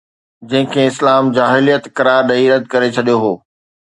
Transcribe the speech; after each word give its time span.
جنهن 0.51 0.69
کي 0.73 0.85
اسلام 0.91 1.29
جاهليت 1.35 1.83
قرار 1.97 2.21
ڏئي 2.31 2.43
رد 2.53 2.63
ڪري 2.73 2.89
ڇڏيو 2.95 3.17
هو. 3.23 3.33